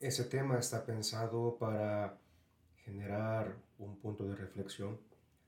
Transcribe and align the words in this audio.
Ese 0.00 0.24
tema 0.24 0.58
está 0.58 0.86
pensado 0.86 1.58
para 1.58 2.18
generar 2.86 3.54
un 3.78 3.98
punto 3.98 4.24
de 4.24 4.34
reflexión. 4.34 4.98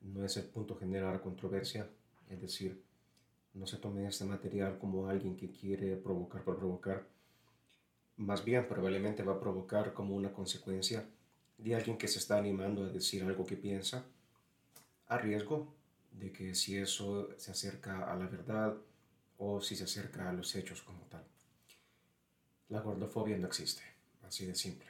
No 0.02 0.26
es 0.26 0.36
el 0.36 0.44
punto 0.44 0.76
generar 0.76 1.22
controversia, 1.22 1.88
es 2.28 2.38
decir, 2.38 2.84
no 3.54 3.66
se 3.66 3.78
tome 3.78 4.06
este 4.06 4.26
material 4.26 4.78
como 4.78 5.08
alguien 5.08 5.38
que 5.38 5.50
quiere 5.50 5.96
provocar 5.96 6.44
por 6.44 6.58
provocar. 6.58 7.06
Más 8.18 8.44
bien, 8.44 8.68
probablemente 8.68 9.22
va 9.22 9.32
a 9.32 9.40
provocar 9.40 9.94
como 9.94 10.14
una 10.14 10.34
consecuencia 10.34 11.02
de 11.56 11.74
alguien 11.74 11.96
que 11.96 12.08
se 12.08 12.18
está 12.18 12.36
animando 12.36 12.84
a 12.84 12.90
decir 12.90 13.24
algo 13.24 13.46
que 13.46 13.56
piensa, 13.56 14.04
a 15.06 15.16
riesgo 15.16 15.72
de 16.10 16.30
que 16.30 16.54
si 16.54 16.76
eso 16.76 17.30
se 17.38 17.52
acerca 17.52 18.12
a 18.12 18.16
la 18.16 18.26
verdad 18.26 18.76
o 19.38 19.62
si 19.62 19.76
se 19.76 19.84
acerca 19.84 20.28
a 20.28 20.32
los 20.34 20.54
hechos 20.54 20.82
como 20.82 21.04
tal. 21.04 21.24
La 22.68 22.80
gordofobia 22.80 23.38
no 23.38 23.46
existe, 23.46 23.91
así 24.32 24.46
de 24.46 24.54
simple. 24.54 24.86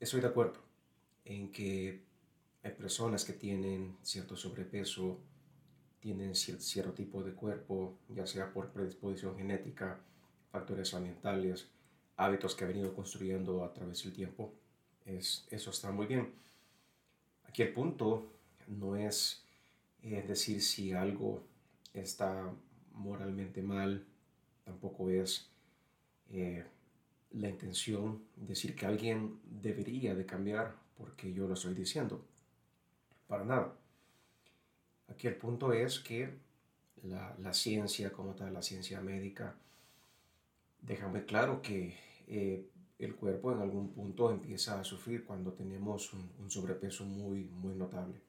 Estoy 0.00 0.20
de 0.20 0.26
acuerdo 0.26 0.58
en 1.24 1.52
que 1.52 2.02
hay 2.64 2.72
personas 2.72 3.24
que 3.24 3.34
tienen 3.34 3.96
cierto 4.02 4.36
sobrepeso, 4.36 5.20
tienen 6.00 6.34
cierto 6.34 6.92
tipo 6.92 7.22
de 7.22 7.34
cuerpo, 7.34 7.96
ya 8.08 8.26
sea 8.26 8.52
por 8.52 8.72
predisposición 8.72 9.36
genética, 9.36 10.00
factores 10.50 10.92
ambientales, 10.92 11.68
hábitos 12.16 12.56
que 12.56 12.64
ha 12.64 12.66
venido 12.66 12.92
construyendo 12.92 13.64
a 13.64 13.72
través 13.72 14.02
del 14.02 14.12
tiempo. 14.12 14.52
Es, 15.04 15.46
eso 15.52 15.70
está 15.70 15.92
muy 15.92 16.06
bien. 16.06 16.34
Aquí 17.44 17.62
el 17.62 17.72
punto 17.72 18.26
no 18.66 18.96
es 18.96 19.44
eh, 20.02 20.24
decir 20.26 20.60
si 20.62 20.92
algo 20.92 21.44
está 21.92 22.52
moralmente 22.90 23.62
mal, 23.62 24.04
tampoco 24.64 25.10
es 25.10 25.48
eh, 26.30 26.64
la 27.34 27.48
intención 27.48 28.22
de 28.36 28.46
decir 28.48 28.74
que 28.74 28.86
alguien 28.86 29.40
debería 29.44 30.14
de 30.14 30.24
cambiar 30.24 30.76
porque 30.96 31.32
yo 31.32 31.46
lo 31.46 31.54
estoy 31.54 31.74
diciendo. 31.74 32.24
Para 33.26 33.44
nada. 33.44 33.74
Aquí 35.08 35.26
el 35.26 35.36
punto 35.36 35.72
es 35.72 35.98
que 36.00 36.38
la, 37.02 37.52
ciencia 37.52 38.12
como 38.12 38.34
tal, 38.34 38.52
la 38.52 38.62
ciencia 38.62 39.00
médica, 39.00 39.54
deja 40.80 41.08
muy 41.08 41.22
claro 41.22 41.60
que 41.60 41.96
eh, 42.26 42.68
el 42.98 43.14
cuerpo 43.16 43.52
en 43.52 43.60
algún 43.60 43.92
punto 43.92 44.30
empieza 44.30 44.80
a 44.80 44.84
sufrir 44.84 45.24
cuando 45.24 45.52
tenemos 45.52 46.12
un, 46.12 46.50
sobrepeso 46.50 47.04
muy, 47.04 47.44
muy 47.44 47.74
notable. 47.74 48.20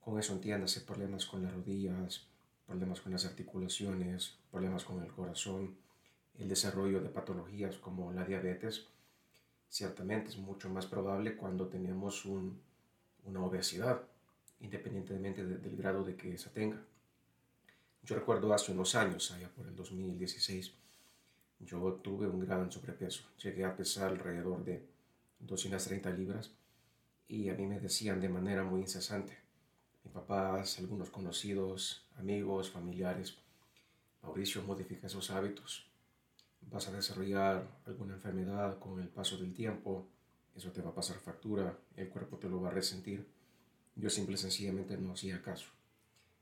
Con 0.00 0.18
eso 0.18 0.34
entiéndase 0.34 0.82
problemas 0.82 1.26
con 1.26 1.42
las 1.42 1.52
rodillas, 1.52 2.26
problemas 2.66 3.00
con 3.00 3.12
las 3.12 3.24
articulaciones, 3.24 4.38
problemas 4.50 4.84
con 4.84 5.02
el 5.02 5.10
corazón, 5.10 5.76
el 6.38 6.48
desarrollo 6.48 7.00
de 7.00 7.08
patologías 7.08 7.76
como 7.76 8.12
la 8.12 8.24
diabetes. 8.24 8.86
Ciertamente 9.68 10.30
es 10.30 10.38
mucho 10.38 10.70
más 10.70 10.86
probable 10.86 11.36
cuando 11.36 11.68
tenemos 11.68 12.24
una 12.24 13.44
obesidad 13.44 14.02
independientemente 14.60 15.44
del 15.44 15.76
grado 15.76 16.04
de 16.04 16.16
que 16.16 16.36
se 16.38 16.50
tenga. 16.50 16.80
Yo 18.02 18.14
recuerdo 18.16 18.52
hace 18.54 18.72
unos 18.72 18.94
años, 18.94 19.30
allá 19.30 19.48
por 19.50 19.66
el 19.66 19.76
2016, 19.76 20.72
yo 21.60 21.92
tuve 22.02 22.26
un 22.26 22.40
gran 22.40 22.70
sobrepeso. 22.70 23.24
Llegué 23.42 23.64
a 23.64 23.76
pesar 23.76 24.10
alrededor 24.10 24.64
de 24.64 24.82
230 25.40 26.10
libras 26.10 26.50
y 27.28 27.48
a 27.50 27.54
mí 27.54 27.66
me 27.66 27.80
decían 27.80 28.20
de 28.20 28.28
manera 28.28 28.64
muy 28.64 28.80
incesante, 28.80 29.36
mi 30.04 30.10
papás, 30.10 30.78
algunos 30.78 31.10
conocidos, 31.10 32.06
amigos, 32.16 32.70
familiares, 32.70 33.36
Mauricio, 34.22 34.62
modifica 34.62 35.06
esos 35.06 35.30
hábitos. 35.30 35.87
Vas 36.62 36.88
a 36.88 36.92
desarrollar 36.92 37.66
alguna 37.86 38.14
enfermedad 38.14 38.78
con 38.78 39.00
el 39.00 39.08
paso 39.08 39.38
del 39.38 39.54
tiempo, 39.54 40.06
eso 40.54 40.70
te 40.72 40.82
va 40.82 40.90
a 40.90 40.94
pasar 40.94 41.18
factura, 41.18 41.78
el 41.96 42.08
cuerpo 42.08 42.36
te 42.36 42.48
lo 42.48 42.60
va 42.60 42.68
a 42.68 42.72
resentir 42.72 43.26
yo 43.98 44.08
simple 44.08 44.34
y 44.34 44.38
sencillamente 44.38 44.96
no 44.96 45.12
hacía 45.12 45.42
caso. 45.42 45.70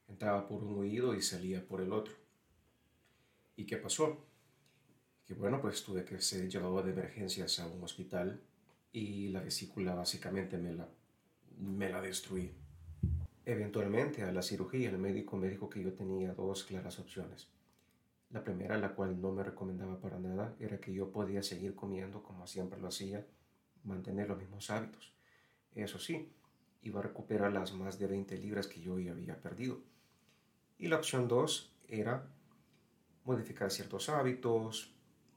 Entraba 0.09 0.47
por 0.47 0.63
un 0.63 0.79
oído 0.79 1.15
y 1.15 1.23
salía 1.23 1.67
por 1.67 1.81
el 1.81 1.91
otro. 1.91 2.15
¿Y 3.57 3.65
qué 3.65 3.79
pasó? 3.79 4.27
Que 5.25 5.33
bueno, 5.33 5.61
pues 5.61 5.83
tuve 5.83 6.05
que 6.05 6.21
ser 6.21 6.51
llevado 6.51 6.83
de 6.83 6.93
emergencias 6.93 7.59
a 7.59 7.67
un 7.67 7.83
hospital 7.83 8.43
y 8.93 9.29
la 9.29 9.41
vesícula 9.41 9.95
básicamente 9.95 10.59
me 10.59 10.75
la, 10.75 10.87
me 11.59 11.89
la 11.89 12.03
destruí. 12.03 12.53
Eventualmente 13.47 14.23
a 14.23 14.33
la 14.33 14.43
cirugía 14.43 14.91
el 14.91 14.99
médico 14.99 15.39
me 15.39 15.49
dijo 15.49 15.71
que 15.71 15.83
yo 15.83 15.95
tenía 15.95 16.35
dos 16.35 16.65
claras 16.65 16.99
opciones. 16.99 17.49
La 18.31 18.43
primera, 18.43 18.77
la 18.77 18.95
cual 18.95 19.21
no 19.21 19.33
me 19.33 19.43
recomendaba 19.43 20.01
para 20.01 20.19
nada, 20.19 20.57
era 20.59 20.81
que 20.81 20.93
yo 20.93 21.11
podía 21.13 21.43
seguir 21.43 21.75
comiendo 21.75 22.23
como 22.23 22.47
siempre 22.47 22.81
lo 22.81 22.89
hacía, 22.89 23.27
mantener 23.85 24.29
los 24.29 24.39
mismos 24.39 24.71
hábitos. 24.71 25.15
Eso 25.75 25.99
sí, 25.99 26.33
iba 26.83 27.01
a 27.01 27.03
recuperar 27.03 27.53
las 27.53 27.73
más 27.73 27.99
de 27.99 28.07
20 28.07 28.37
libras 28.39 28.67
que 28.67 28.81
yo 28.81 28.99
ya 28.99 29.13
había 29.13 29.41
perdido. 29.41 29.81
Y 30.79 30.89
la 30.89 30.97
opción 30.97 31.29
2 31.29 31.73
era 31.89 32.29
modificar 33.25 33.71
ciertos 33.71 34.09
hábitos, 34.09 34.95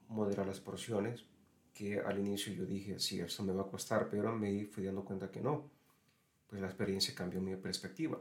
moderar 0.08 0.46
las 0.46 0.60
porciones, 0.60 1.24
que 1.72 2.00
al 2.00 2.18
inicio 2.18 2.52
yo 2.52 2.66
dije, 2.66 2.98
sí, 2.98 3.20
eso 3.20 3.42
me 3.42 3.52
va 3.52 3.62
a 3.62 3.70
costar, 3.70 4.08
pero 4.10 4.36
me 4.36 4.66
fui 4.66 4.84
dando 4.84 5.04
cuenta 5.04 5.30
que 5.30 5.40
no. 5.40 5.70
Pues 6.46 6.60
la 6.60 6.66
experiencia 6.66 7.14
cambió 7.14 7.40
mi 7.40 7.54
perspectiva. 7.56 8.20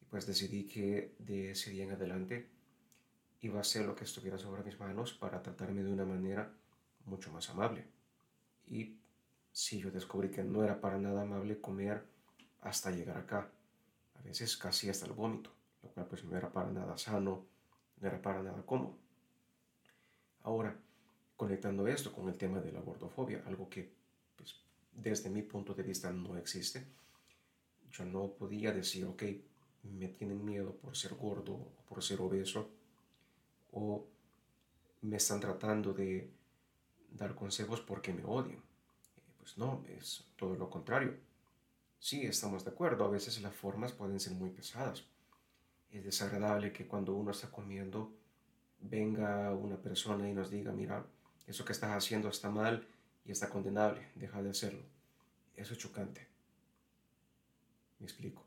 Y 0.00 0.04
pues 0.06 0.26
decidí 0.26 0.66
que 0.66 1.14
de 1.18 1.50
ese 1.50 1.70
día 1.70 1.84
en 1.84 1.92
adelante 1.92 2.55
a 3.42 3.60
hacer 3.60 3.86
lo 3.86 3.94
que 3.94 4.04
estuviera 4.04 4.38
sobre 4.38 4.62
mis 4.64 4.78
manos 4.78 5.12
para 5.12 5.42
tratarme 5.42 5.82
de 5.82 5.92
una 5.92 6.04
manera 6.04 6.52
mucho 7.04 7.30
más 7.30 7.48
amable. 7.50 7.86
Y 8.66 8.96
si 9.52 9.78
yo 9.78 9.90
descubrí 9.90 10.30
que 10.30 10.42
no 10.42 10.64
era 10.64 10.80
para 10.80 10.98
nada 10.98 11.22
amable 11.22 11.60
comer 11.60 12.04
hasta 12.62 12.90
llegar 12.90 13.16
acá, 13.16 13.48
a 14.18 14.22
veces 14.22 14.56
casi 14.56 14.88
hasta 14.88 15.06
el 15.06 15.12
vómito, 15.12 15.50
lo 15.82 15.90
cual 15.90 16.06
pues 16.06 16.24
no 16.24 16.36
era 16.36 16.50
para 16.50 16.70
nada 16.70 16.98
sano, 16.98 17.46
no 18.00 18.08
era 18.08 18.20
para 18.20 18.42
nada 18.42 18.62
cómodo. 18.66 18.96
Ahora, 20.42 20.76
conectando 21.36 21.86
esto 21.86 22.12
con 22.12 22.28
el 22.28 22.36
tema 22.36 22.60
de 22.60 22.72
la 22.72 22.80
gordofobia, 22.80 23.42
algo 23.46 23.68
que 23.68 23.92
pues, 24.36 24.56
desde 24.92 25.30
mi 25.30 25.42
punto 25.42 25.74
de 25.74 25.82
vista 25.82 26.10
no 26.10 26.36
existe, 26.36 26.84
yo 27.90 28.04
no 28.04 28.28
podía 28.32 28.72
decir, 28.72 29.04
ok, 29.04 29.22
me 29.84 30.08
tienen 30.08 30.44
miedo 30.44 30.74
por 30.74 30.96
ser 30.96 31.14
gordo 31.14 31.52
o 31.52 31.72
por 31.88 32.02
ser 32.02 32.20
obeso, 32.20 32.70
o 33.78 34.06
me 35.02 35.18
están 35.18 35.38
tratando 35.38 35.92
de 35.92 36.30
dar 37.10 37.34
consejos 37.34 37.82
porque 37.82 38.12
me 38.12 38.24
odian. 38.24 38.56
Eh, 38.56 39.32
pues 39.36 39.58
no, 39.58 39.84
es 39.98 40.24
todo 40.36 40.56
lo 40.56 40.70
contrario. 40.70 41.14
Sí, 41.98 42.22
estamos 42.24 42.64
de 42.64 42.70
acuerdo, 42.70 43.04
a 43.04 43.10
veces 43.10 43.40
las 43.42 43.54
formas 43.54 43.92
pueden 43.92 44.18
ser 44.18 44.32
muy 44.32 44.48
pesadas. 44.48 45.04
Es 45.90 46.04
desagradable 46.04 46.72
que 46.72 46.86
cuando 46.86 47.14
uno 47.14 47.30
está 47.32 47.50
comiendo 47.50 48.12
venga 48.80 49.54
una 49.54 49.76
persona 49.76 50.28
y 50.28 50.32
nos 50.32 50.50
diga, 50.50 50.72
mira, 50.72 51.04
eso 51.46 51.64
que 51.64 51.72
estás 51.72 51.90
haciendo 51.90 52.28
está 52.28 52.50
mal 52.50 52.86
y 53.26 53.32
está 53.32 53.50
condenable, 53.50 54.08
deja 54.14 54.42
de 54.42 54.50
hacerlo. 54.50 54.82
Eso 55.54 55.74
es 55.74 55.78
chocante. 55.78 56.26
Me 57.98 58.06
explico. 58.06 58.42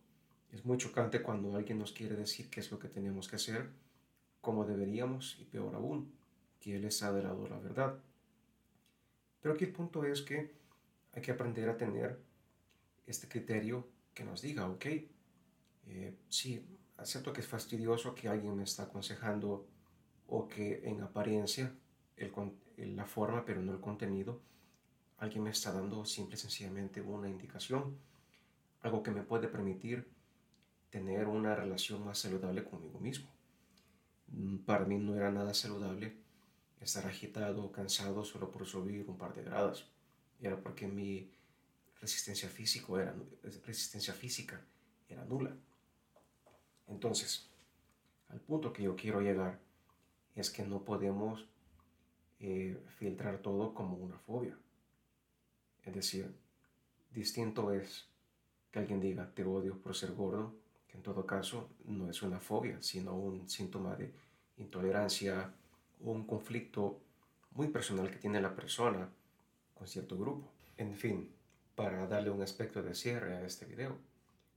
Es 0.51 0.65
muy 0.65 0.77
chocante 0.77 1.21
cuando 1.21 1.55
alguien 1.55 1.77
nos 1.77 1.91
quiere 1.91 2.15
decir 2.15 2.49
qué 2.49 2.61
es 2.61 2.71
lo 2.71 2.79
que 2.79 2.87
tenemos 2.87 3.27
que 3.27 3.35
hacer, 3.35 3.69
cómo 4.41 4.65
deberíamos 4.65 5.37
y 5.39 5.45
peor 5.45 5.75
aún, 5.75 6.13
que 6.59 6.75
Él 6.75 6.85
está 6.85 7.11
de 7.11 7.23
lado 7.23 7.43
de 7.43 7.49
la 7.49 7.59
verdad. 7.59 7.99
Pero 9.41 9.55
aquí 9.55 9.65
el 9.65 9.71
punto 9.71 10.03
es 10.03 10.21
que 10.21 10.51
hay 11.13 11.21
que 11.21 11.31
aprender 11.31 11.69
a 11.69 11.77
tener 11.77 12.19
este 13.07 13.27
criterio 13.27 13.87
que 14.13 14.23
nos 14.23 14.41
diga, 14.41 14.69
ok, 14.69 14.85
eh, 15.87 16.15
sí, 16.27 16.65
acepto 16.97 17.33
que 17.33 17.41
es 17.41 17.47
fastidioso 17.47 18.13
que 18.13 18.27
alguien 18.27 18.55
me 18.55 18.63
está 18.63 18.83
aconsejando 18.83 19.65
o 20.27 20.47
que 20.47 20.81
en 20.83 21.01
apariencia 21.01 21.73
el, 22.17 22.31
la 22.95 23.05
forma, 23.05 23.45
pero 23.45 23.61
no 23.61 23.71
el 23.71 23.79
contenido, 23.79 24.41
alguien 25.17 25.43
me 25.43 25.49
está 25.49 25.71
dando 25.71 26.05
simple 26.05 26.35
y 26.35 26.39
sencillamente 26.39 27.01
una 27.01 27.29
indicación, 27.29 27.97
algo 28.81 29.01
que 29.03 29.11
me 29.11 29.23
puede 29.23 29.47
permitir 29.47 30.07
tener 30.89 31.27
una 31.27 31.55
relación 31.55 32.05
más 32.05 32.19
saludable 32.19 32.63
conmigo 32.63 32.99
mismo. 32.99 33.29
Mm, 34.31 34.57
para 34.59 34.85
mí 34.85 34.97
no 34.97 35.15
era 35.15 35.31
nada 35.31 35.53
saludable 35.53 36.15
estar 36.79 37.05
agitado 37.05 37.71
cansado 37.71 38.23
solo 38.23 38.51
por 38.51 38.65
subir 38.65 39.05
un 39.07 39.17
par 39.17 39.33
de 39.33 39.43
grados. 39.43 39.89
Era 40.41 40.59
porque 40.59 40.87
mi 40.87 41.31
resistencia 42.01 42.49
física 42.49 42.91
era 45.09 45.25
nula. 45.25 45.55
Entonces, 46.87 47.49
al 48.29 48.39
punto 48.39 48.71
que 48.71 48.83
yo 48.83 48.95
quiero 48.95 49.21
llegar 49.21 49.59
es 50.35 50.49
que 50.49 50.63
no 50.63 50.85
podemos 50.85 51.45
eh, 52.39 52.81
filtrar 52.97 53.41
todo 53.41 53.73
como 53.73 53.97
una 53.97 54.17
fobia. 54.19 54.57
Es 55.83 55.93
decir, 55.93 56.33
distinto 57.11 57.71
es 57.71 58.07
que 58.71 58.79
alguien 58.79 59.01
diga 59.01 59.31
te 59.33 59.43
odio 59.43 59.81
por 59.81 59.95
ser 59.95 60.13
gordo, 60.13 60.55
que 60.89 60.97
en 60.97 61.03
todo 61.03 61.25
caso 61.25 61.69
no 61.85 62.09
es 62.09 62.21
una 62.23 62.39
fobia, 62.39 62.81
sino 62.81 63.15
un 63.15 63.47
síntoma 63.47 63.95
de 63.95 64.11
intolerancia 64.57 65.53
o 66.03 66.11
un 66.11 66.25
conflicto 66.25 66.99
muy 67.51 67.67
personal 67.67 68.09
que 68.09 68.17
tiene 68.17 68.41
la 68.41 68.55
persona 68.55 69.09
con 69.73 69.87
cierto 69.87 70.17
grupo. 70.17 70.51
En 70.77 70.95
fin, 70.95 71.31
para 71.75 72.07
darle 72.07 72.29
un 72.29 72.41
aspecto 72.41 72.81
de 72.81 72.95
cierre 72.95 73.37
a 73.37 73.45
este 73.45 73.65
video, 73.65 73.97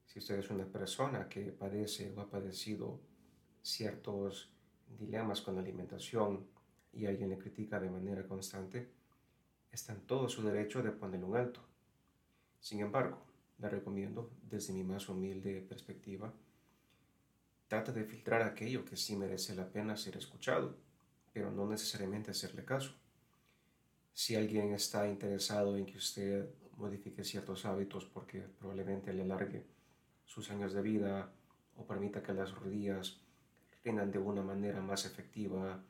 si 0.06 0.19
usted 0.19 0.38
es 0.38 0.50
una 0.50 0.64
persona 0.64 1.29
que 1.29 1.52
padece 1.52 2.12
o 2.17 2.20
ha 2.20 2.29
padecido 2.29 2.99
ciertos 3.62 4.50
dilemas 4.99 5.40
con 5.40 5.55
la 5.55 5.61
alimentación 5.61 6.46
y 6.93 7.06
alguien 7.06 7.31
le 7.31 7.38
critica 7.38 7.81
de 7.81 7.90
manera 7.90 8.26
constante, 8.26 8.90
está 9.70 9.93
en 9.93 10.00
todo 10.02 10.28
su 10.28 10.43
derecho 10.43 10.82
de 10.82 10.90
ponerle 10.90 11.26
un 11.26 11.37
alto. 11.37 11.61
Sin 12.61 12.81
embargo, 12.81 13.19
le 13.62 13.69
recomiendo, 13.69 14.31
desde 14.50 14.73
mi 14.73 14.82
más 14.82 15.09
humilde 15.09 15.62
perspectiva, 15.62 16.35
trata 17.69 17.93
de 17.93 18.05
filtrar 18.05 18.43
aquello 18.43 18.85
que 18.85 18.97
sí 18.97 19.14
merece 19.14 19.55
la 19.55 19.70
pena 19.70 19.97
ser 19.97 20.17
escuchado, 20.17 20.76
pero 21.32 21.50
no 21.53 21.67
necesariamente 21.67 22.32
hacerle 22.32 22.64
caso. 22.64 22.93
Si 24.12 24.35
alguien 24.35 24.75
está 24.75 25.09
interesado 25.09 25.76
en 25.76 25.87
que 25.87 25.97
usted 25.97 26.50
modifique 26.76 27.23
ciertos 27.23 27.64
hábitos 27.64 28.05
porque 28.05 28.41
probablemente 28.41 29.12
le 29.12 29.23
alargue 29.23 29.64
sus 30.26 30.50
años 30.50 30.73
de 30.73 30.82
vida 30.82 31.32
o 31.76 31.87
permita 31.87 32.23
que 32.23 32.35
las 32.35 32.53
rodillas 32.53 33.20
rindan 33.85 34.11
de 34.11 34.19
una 34.19 34.43
manera 34.43 34.81
más 34.81 35.06
efectiva 35.06 35.82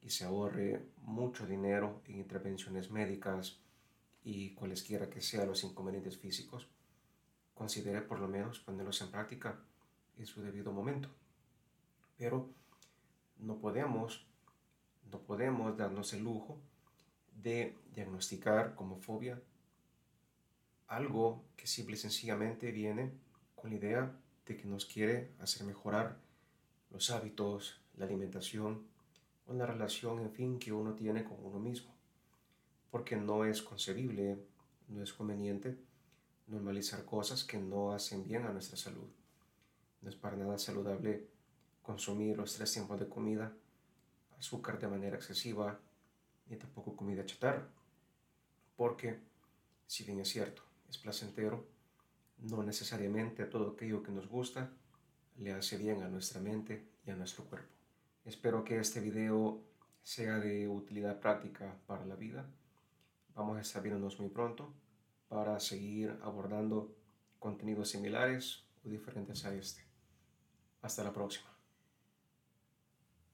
y 0.00 0.10
se 0.10 0.24
ahorre 0.24 0.86
mucho 0.98 1.44
dinero 1.44 2.02
en 2.06 2.18
intervenciones 2.18 2.90
médicas 2.92 3.58
y 4.22 4.54
cualesquiera 4.54 5.10
que 5.10 5.20
sean 5.20 5.48
los 5.48 5.64
inconvenientes 5.64 6.16
físicos, 6.16 6.68
considere 7.66 8.00
por 8.00 8.20
lo 8.20 8.28
menos 8.28 8.60
ponerlos 8.60 9.00
en 9.00 9.10
práctica 9.10 9.58
en 10.16 10.24
su 10.24 10.40
debido 10.40 10.70
momento. 10.70 11.08
Pero 12.16 12.48
no 13.38 13.58
podemos, 13.58 14.24
no 15.10 15.18
podemos 15.18 15.76
darnos 15.76 16.12
el 16.12 16.22
lujo 16.22 16.60
de 17.42 17.76
diagnosticar 17.92 18.76
como 18.76 18.98
fobia 18.98 19.42
algo 20.86 21.42
que 21.56 21.66
simple 21.66 21.96
y 21.96 21.98
sencillamente 21.98 22.70
viene 22.70 23.10
con 23.56 23.70
la 23.70 23.76
idea 23.78 24.16
de 24.46 24.56
que 24.56 24.68
nos 24.68 24.86
quiere 24.86 25.32
hacer 25.40 25.66
mejorar 25.66 26.18
los 26.92 27.10
hábitos, 27.10 27.80
la 27.96 28.04
alimentación 28.04 28.86
o 29.48 29.54
la 29.54 29.66
relación, 29.66 30.20
en 30.20 30.30
fin, 30.30 30.60
que 30.60 30.72
uno 30.72 30.94
tiene 30.94 31.24
con 31.24 31.44
uno 31.44 31.58
mismo. 31.58 31.92
Porque 32.92 33.16
no 33.16 33.44
es 33.44 33.60
concebible, 33.60 34.38
no 34.86 35.02
es 35.02 35.12
conveniente 35.12 35.76
normalizar 36.46 37.04
cosas 37.04 37.44
que 37.44 37.58
no 37.58 37.92
hacen 37.92 38.24
bien 38.24 38.44
a 38.44 38.52
nuestra 38.52 38.76
salud. 38.76 39.08
No 40.02 40.08
es 40.08 40.16
para 40.16 40.36
nada 40.36 40.58
saludable 40.58 41.26
consumir 41.82 42.36
los 42.36 42.54
tres 42.54 42.72
tiempos 42.72 43.00
de 43.00 43.08
comida, 43.08 43.52
azúcar 44.38 44.78
de 44.78 44.88
manera 44.88 45.16
excesiva, 45.16 45.78
ni 46.48 46.56
tampoco 46.56 46.94
comida 46.96 47.26
chatarra. 47.26 47.66
Porque, 48.76 49.18
si 49.86 50.04
bien 50.04 50.20
es 50.20 50.28
cierto, 50.28 50.62
es 50.88 50.98
placentero, 50.98 51.66
no 52.38 52.62
necesariamente 52.62 53.44
todo 53.46 53.72
aquello 53.72 54.02
que 54.02 54.12
nos 54.12 54.28
gusta 54.28 54.70
le 55.38 55.52
hace 55.52 55.76
bien 55.78 56.02
a 56.02 56.08
nuestra 56.08 56.40
mente 56.40 56.86
y 57.06 57.10
a 57.10 57.16
nuestro 57.16 57.44
cuerpo. 57.44 57.68
Espero 58.24 58.64
que 58.64 58.78
este 58.78 59.00
video 59.00 59.60
sea 60.02 60.38
de 60.38 60.68
utilidad 60.68 61.20
práctica 61.20 61.76
para 61.86 62.04
la 62.04 62.14
vida. 62.14 62.44
Vamos 63.34 63.56
a 63.56 63.60
estar 63.60 63.82
viéndonos 63.82 64.18
muy 64.20 64.28
pronto 64.28 64.72
para 65.28 65.58
seguir 65.60 66.18
abordando 66.22 66.94
contenidos 67.38 67.90
similares 67.90 68.64
o 68.84 68.88
diferentes 68.88 69.44
a 69.44 69.54
este. 69.54 69.82
Hasta 70.82 71.02
la 71.02 71.12
próxima. 71.12 71.55